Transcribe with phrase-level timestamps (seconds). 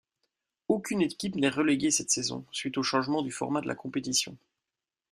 [0.67, 4.35] Aucune équipe n'est reléguée cette saison, suite au changement du format de la compétition.